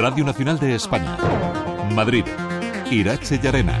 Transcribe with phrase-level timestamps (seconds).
[0.00, 1.18] Radio Nacional de España.
[1.94, 2.24] Madrid.
[2.90, 3.78] Irache Yarena.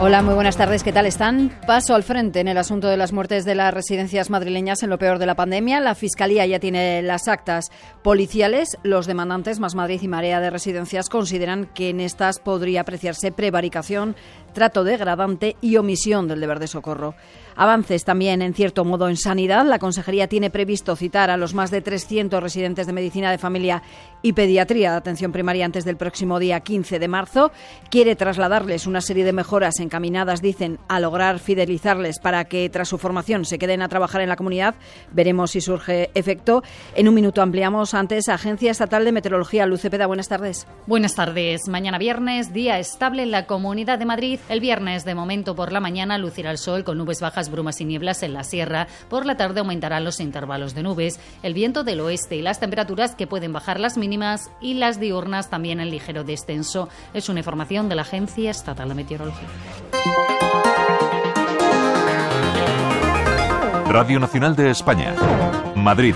[0.00, 0.82] Hola, muy buenas tardes.
[0.84, 1.50] ¿Qué tal están?
[1.66, 4.98] Paso al frente en el asunto de las muertes de las residencias madrileñas en lo
[4.98, 5.80] peor de la pandemia.
[5.80, 7.70] La Fiscalía ya tiene las actas
[8.02, 8.78] policiales.
[8.82, 14.14] Los demandantes, Más Madrid y Marea de Residencias, consideran que en estas podría apreciarse prevaricación,
[14.52, 17.14] trato degradante y omisión del deber de socorro.
[17.60, 19.66] Avances también, en cierto modo, en sanidad.
[19.66, 23.82] La Consejería tiene previsto citar a los más de 300 residentes de medicina de familia
[24.22, 27.50] y pediatría de atención primaria antes del próximo día 15 de marzo.
[27.90, 32.96] Quiere trasladarles una serie de mejoras encaminadas, dicen, a lograr fidelizarles para que tras su
[32.96, 34.76] formación se queden a trabajar en la comunidad.
[35.10, 36.62] Veremos si surge efecto.
[36.94, 39.66] En un minuto ampliamos antes Agencia Estatal de Meteorología.
[39.66, 40.68] Lucepeda, buenas tardes.
[40.86, 41.66] Buenas tardes.
[41.66, 44.38] Mañana viernes, día estable en la Comunidad de Madrid.
[44.48, 47.84] El viernes, de momento por la mañana, lucirá el sol con nubes bajas brumas y
[47.84, 48.88] nieblas en la sierra.
[49.08, 53.14] Por la tarde aumentarán los intervalos de nubes, el viento del oeste y las temperaturas
[53.14, 56.88] que pueden bajar las mínimas y las diurnas también en ligero descenso.
[57.14, 59.48] Es una información de la Agencia Estatal de Meteorología.
[63.88, 65.14] Radio Nacional de España.
[65.74, 66.14] Madrid.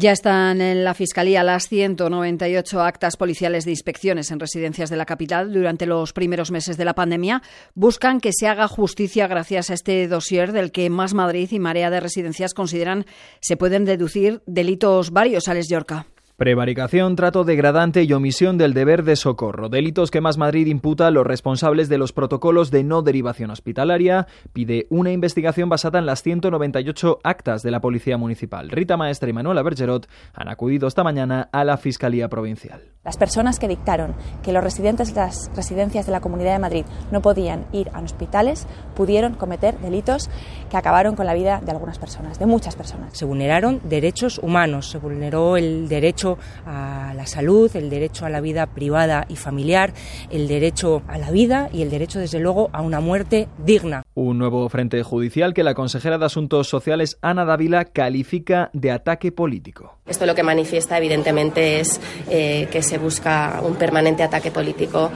[0.00, 5.06] Ya están en la Fiscalía las 198 actas policiales de inspecciones en residencias de la
[5.06, 7.42] capital durante los primeros meses de la pandemia.
[7.74, 11.90] Buscan que se haga justicia gracias a este dossier del que Más Madrid y Marea
[11.90, 13.06] de Residencias consideran
[13.40, 15.48] se pueden deducir delitos varios.
[15.48, 16.06] Alex Yorca.
[16.38, 19.68] Prevaricación, trato degradante y omisión del deber de socorro.
[19.68, 24.28] Delitos que Más Madrid imputa a los responsables de los protocolos de no derivación hospitalaria.
[24.52, 28.70] Pide una investigación basada en las 198 actas de la Policía Municipal.
[28.70, 32.82] Rita Maestra y Manuela Bergerot han acudido esta mañana a la Fiscalía Provincial.
[33.02, 36.84] Las personas que dictaron que los residentes de las residencias de la Comunidad de Madrid
[37.10, 40.30] no podían ir a hospitales pudieron cometer delitos
[40.70, 43.16] que acabaron con la vida de algunas personas, de muchas personas.
[43.16, 46.27] Se vulneraron derechos humanos, se vulneró el derecho
[46.66, 49.94] a la salud, el derecho a la vida privada y familiar,
[50.30, 54.02] el derecho a la vida y el derecho, desde luego, a una muerte digna.
[54.14, 59.32] Un nuevo frente judicial que la consejera de Asuntos Sociales, Ana Dávila, califica de ataque
[59.32, 59.98] político.
[60.06, 65.10] Esto lo que manifiesta, evidentemente, es eh, que se busca un permanente ataque político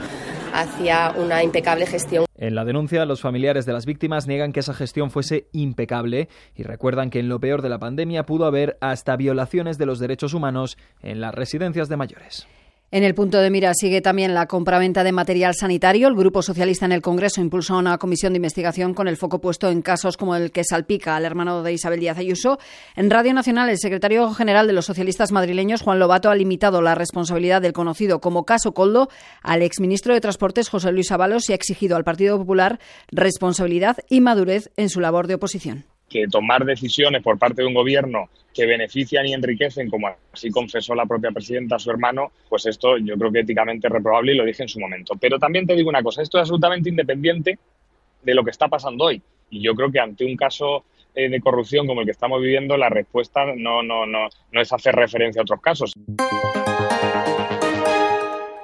[0.53, 2.25] hacia una impecable gestión.
[2.37, 6.63] En la denuncia, los familiares de las víctimas niegan que esa gestión fuese impecable y
[6.63, 10.33] recuerdan que en lo peor de la pandemia pudo haber hasta violaciones de los derechos
[10.33, 12.47] humanos en las residencias de mayores.
[12.93, 16.07] En el punto de mira sigue también la compraventa de material sanitario.
[16.07, 19.67] El Grupo Socialista en el Congreso impulsó una comisión de investigación con el foco puesto
[19.71, 22.59] en casos como el que salpica al hermano de Isabel Díaz Ayuso.
[22.95, 26.93] En Radio Nacional, el secretario general de los socialistas madrileños, Juan Lobato, ha limitado la
[26.93, 29.09] responsabilidad del conocido como caso Coldo
[29.41, 32.79] al exministro de Transportes, José Luis Ábalos, y ha exigido al Partido Popular
[33.11, 37.73] responsabilidad y madurez en su labor de oposición que tomar decisiones por parte de un
[37.73, 42.67] gobierno que benefician y enriquecen, como así confesó la propia presidenta a su hermano, pues
[42.67, 45.15] esto yo creo que éticamente es reprobable y lo dije en su momento.
[45.19, 47.57] Pero también te digo una cosa, esto es absolutamente independiente
[48.21, 49.21] de lo que está pasando hoy.
[49.49, 50.85] Y yo creo que ante un caso
[51.15, 54.71] eh, de corrupción como el que estamos viviendo, la respuesta no, no, no, no es
[54.71, 55.93] hacer referencia a otros casos.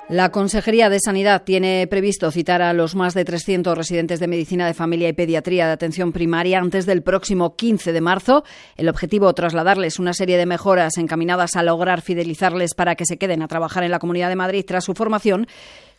[0.09, 4.65] La Consejería de Sanidad tiene previsto citar a los más de 300 residentes de medicina
[4.65, 8.43] de familia y pediatría de atención primaria antes del próximo 15 de marzo.
[8.75, 13.43] El objetivo, trasladarles una serie de mejoras encaminadas a lograr fidelizarles para que se queden
[13.43, 15.45] a trabajar en la Comunidad de Madrid tras su formación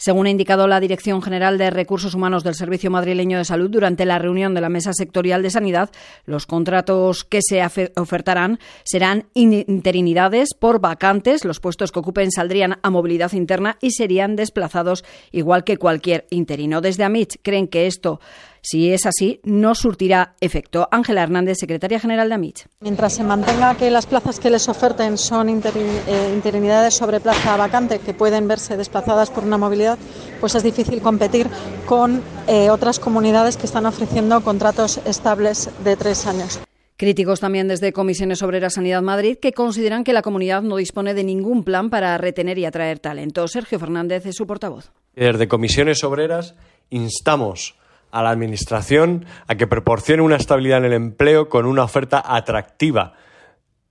[0.00, 4.06] según ha indicado la Dirección General de Recursos Humanos del Servicio Madrileño de Salud durante
[4.06, 5.90] la reunión de la Mesa Sectorial de Sanidad,
[6.24, 7.62] los contratos que se
[7.96, 11.44] ofertarán serán interinidades por vacantes.
[11.44, 16.80] Los puestos que ocupen saldrían a movilidad interna y serían desplazados igual que cualquier interino.
[16.80, 18.20] Desde AMIT creen que esto
[18.62, 20.88] si es así, no surtirá efecto.
[20.90, 22.58] Ángela Hernández, secretaria general de AMIT.
[22.80, 27.98] Mientras se mantenga que las plazas que les oferten son eh, interinidades sobre plaza vacante,
[27.98, 29.98] que pueden verse desplazadas por una movilidad,
[30.40, 31.46] pues es difícil competir
[31.86, 36.60] con eh, otras comunidades que están ofreciendo contratos estables de tres años.
[37.00, 41.24] Críticos también desde Comisiones Obreras Sanidad Madrid que consideran que la comunidad no dispone de
[41.24, 43.48] ningún plan para retener y atraer talento.
[43.48, 44.92] Sergio Fernández es su portavoz.
[45.14, 46.56] Desde Comisiones Obreras
[46.90, 47.74] instamos
[48.10, 53.14] a la Administración a que proporcione una estabilidad en el empleo con una oferta atractiva,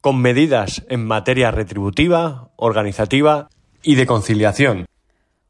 [0.02, 3.50] con medidas en materia retributiva, organizativa
[3.82, 4.86] y de conciliación.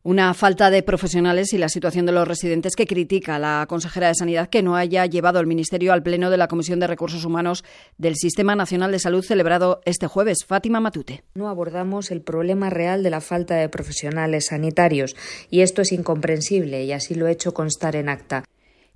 [0.01, 4.15] Una falta de profesionales y la situación de los residentes que critica la consejera de
[4.15, 7.65] Sanidad que no haya llevado el Ministerio al Pleno de la Comisión de Recursos Humanos
[7.97, 10.45] del Sistema Nacional de Salud celebrado este jueves.
[10.47, 11.23] Fátima Matute.
[11.35, 15.17] No abordamos el problema real de la falta de profesionales sanitarios
[15.49, 18.45] y esto es incomprensible y así lo he hecho constar en acta.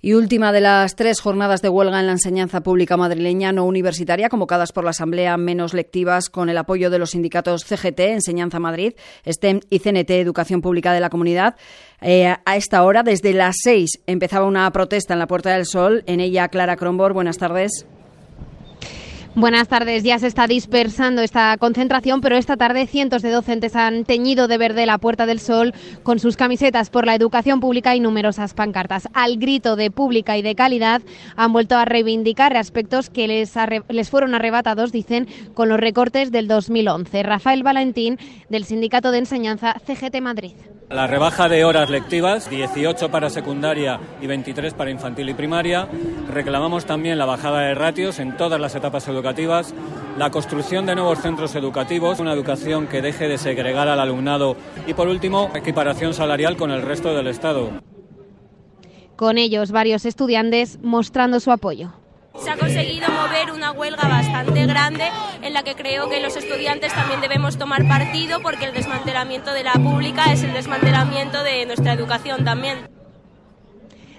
[0.04, 4.28] Y última de las tres jornadas de huelga en la enseñanza pública madrileña no universitaria
[4.28, 8.92] convocadas por la Asamblea Menos Lectivas con el apoyo de los sindicatos CGT, Enseñanza Madrid,
[9.26, 11.56] STEM y CNT, Educación Pública de la Comunidad.
[12.02, 16.04] Eh, a esta hora, desde las seis, empezaba una protesta en la Puerta del Sol.
[16.06, 17.86] En ella, Clara Crombor, buenas tardes.
[19.36, 20.04] Buenas tardes.
[20.04, 24.58] Ya se está dispersando esta concentración, pero esta tarde cientos de docentes han teñido de
[24.58, 29.08] verde la Puerta del Sol con sus camisetas por la educación pública y numerosas pancartas.
[29.12, 31.02] Al grito de pública y de calidad
[31.34, 33.52] han vuelto a reivindicar aspectos que les,
[33.88, 37.24] les fueron arrebatados, dicen, con los recortes del 2011.
[37.24, 40.54] Rafael Valentín, del Sindicato de Enseñanza CGT Madrid.
[40.90, 45.88] La rebaja de horas lectivas, 18 para secundaria y 23 para infantil y primaria.
[46.30, 49.23] Reclamamos también la bajada de ratios en todas las etapas educativas,
[50.18, 54.56] la construcción de nuevos centros educativos, una educación que deje de segregar al alumnado
[54.86, 57.70] y, por último, equiparación salarial con el resto del Estado.
[59.16, 61.92] Con ellos, varios estudiantes mostrando su apoyo.
[62.38, 65.04] Se ha conseguido mover una huelga bastante grande
[65.40, 69.62] en la que creo que los estudiantes también debemos tomar partido porque el desmantelamiento de
[69.62, 72.88] la pública es el desmantelamiento de nuestra educación también.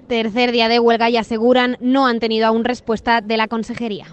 [0.07, 4.07] Tercer día de huelga y aseguran no han tenido aún respuesta de la consejería.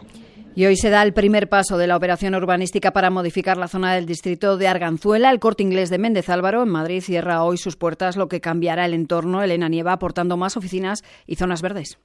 [0.54, 3.94] Y hoy se da el primer paso de la operación urbanística para modificar la zona
[3.94, 5.30] del distrito de Arganzuela.
[5.30, 8.84] El corte inglés de Méndez Álvaro en Madrid cierra hoy sus puertas, lo que cambiará
[8.84, 9.42] el entorno.
[9.42, 11.98] Elena Nieva aportando más oficinas y zonas verdes.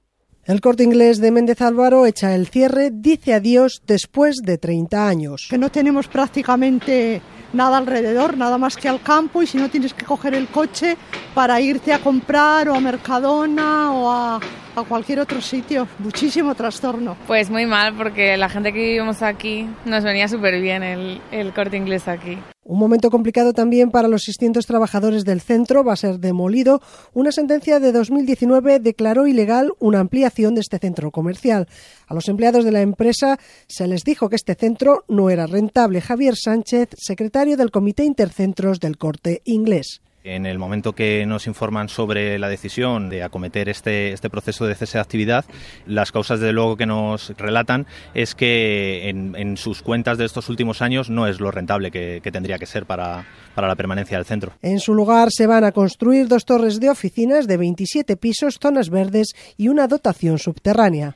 [0.46, 5.48] El corte inglés de Méndez Álvaro echa el cierre, dice adiós después de 30 años.
[5.50, 7.22] Que no tenemos prácticamente
[7.52, 10.96] nada alrededor, nada más que al campo y si no tienes que coger el coche
[11.34, 14.40] para irte a comprar o a Mercadona o a,
[14.78, 15.88] a cualquier otro sitio.
[16.00, 17.18] Muchísimo trastorno.
[17.26, 21.54] Pues muy mal porque la gente que vivimos aquí nos venía súper bien el, el
[21.54, 22.38] corte inglés aquí.
[22.64, 25.84] Un momento complicado también para los 600 trabajadores del centro.
[25.84, 26.82] Va a ser demolido.
[27.14, 31.68] Una sentencia de 2019 declaró ilegal una ampliación de este centro comercial.
[32.08, 36.02] A los empleados de la empresa se les dijo que este centro no era rentable.
[36.02, 40.02] Javier Sánchez, secretario del Comité Intercentros del Corte Inglés.
[40.24, 44.76] En el momento que nos informan sobre la decisión de acometer este, este proceso de
[44.76, 45.46] cese de actividad,
[45.86, 50.82] las causas de luego que nos relatan es que en, sus cuentas de estos últimos
[50.82, 53.26] años no es lo rentable que, que tendría que ser para,
[53.56, 54.54] para la permanencia del centro.
[54.62, 58.90] En su lugar se van a construir dos torres de oficinas de 27 pisos, zonas
[58.90, 61.16] verdes y una dotación subterránea.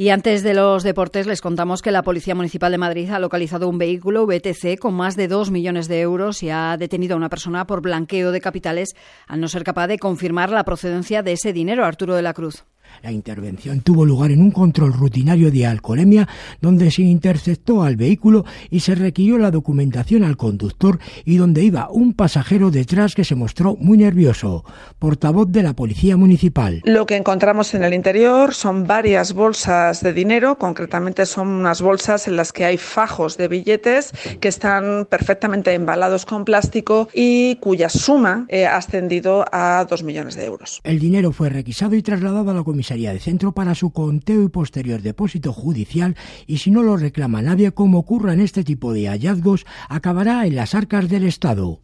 [0.00, 3.68] Y antes de los deportes les contamos que la Policía Municipal de Madrid ha localizado
[3.68, 7.28] un vehículo VTC con más de dos millones de euros y ha detenido a una
[7.28, 8.94] persona por blanqueo de capitales
[9.26, 11.84] al no ser capaz de confirmar la procedencia de ese dinero.
[11.84, 12.64] Arturo de la Cruz.
[13.02, 16.28] La intervención tuvo lugar en un control rutinario de alcoholemia
[16.60, 21.88] donde se interceptó al vehículo y se requirió la documentación al conductor y donde iba
[21.90, 24.64] un pasajero detrás que se mostró muy nervioso.
[24.98, 26.82] Portavoz de la Policía Municipal.
[26.84, 32.28] Lo que encontramos en el interior son varias bolsas de dinero, concretamente son unas bolsas
[32.28, 37.88] en las que hay fajos de billetes que están perfectamente embalados con plástico y cuya
[37.88, 40.80] suma eh, ha ascendido a dos millones de euros.
[40.84, 44.48] El dinero fue requisado y trasladado a la comisaría de centro para su conteo y
[44.48, 46.16] posterior depósito judicial
[46.46, 50.56] y si no lo reclama nadie, como ocurra en este tipo de hallazgos, acabará en
[50.56, 51.80] las arcas del Estado.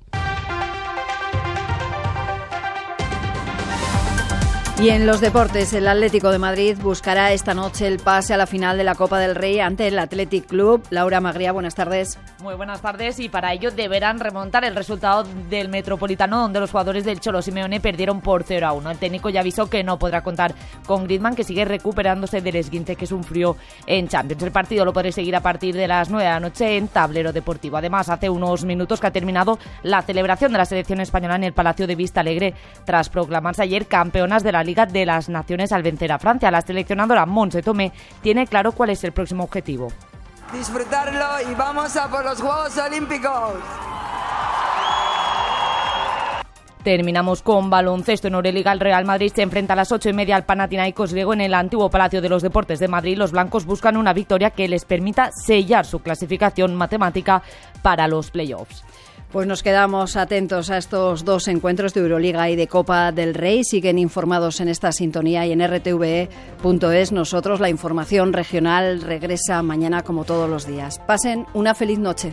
[4.79, 8.47] Y en los deportes, el Atlético de Madrid buscará esta noche el pase a la
[8.47, 10.87] final de la Copa del Rey ante el Athletic Club.
[10.91, 12.19] Laura Magría, buenas tardes.
[12.43, 17.07] Muy buenas tardes y para ello deberán remontar el resultado del Metropolitano donde los jugadores
[17.07, 18.91] del Cholo Simeone perdieron por 0 a 1.
[18.91, 22.97] El técnico ya avisó que no podrá contar con Griezmann que sigue recuperándose del esguince
[22.97, 24.43] que sufrió en Champions.
[24.43, 27.33] El partido lo podré seguir a partir de las 9 de la noche en Tablero
[27.33, 27.79] Deportivo.
[27.79, 31.55] Además, hace unos minutos que ha terminado la celebración de la selección española en el
[31.55, 32.53] Palacio de Vista Alegre
[32.85, 36.51] tras proclamarse ayer campeonas de la Liga de las Naciones al vencer a Francia.
[36.51, 39.89] La seleccionadora Monse Tomé tiene claro cuál es el próximo objetivo.
[40.53, 43.55] Disfrutarlo y vamos a por los Juegos Olímpicos.
[46.87, 48.29] Terminamos con baloncesto.
[48.29, 51.33] En Euroliga, el Real Madrid se enfrenta a las ocho y media al Panathinaikos griego
[51.33, 53.19] en el antiguo Palacio de los Deportes de Madrid.
[53.19, 57.43] Los blancos buscan una victoria que les permita sellar su clasificación matemática
[57.83, 58.85] para los playoffs.
[59.37, 63.65] Pues nos quedamos atentos a estos dos encuentros de Euroliga y de Copa del Rey.
[63.65, 67.13] Siguen informados en esta sintonía y en rtve.es.
[67.13, 71.01] Nosotros la información regional regresa mañana como todos los días.
[71.01, 72.33] Pasen una feliz noche.